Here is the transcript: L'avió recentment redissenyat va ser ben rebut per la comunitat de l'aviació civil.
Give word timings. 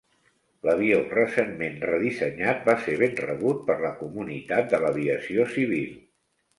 L'avió 0.69 1.01
recentment 1.11 1.77
redissenyat 1.91 2.65
va 2.71 2.77
ser 2.87 2.97
ben 3.05 3.15
rebut 3.29 3.63
per 3.71 3.79
la 3.87 3.95
comunitat 4.03 4.75
de 4.77 4.85
l'aviació 4.89 5.51
civil. 5.57 5.91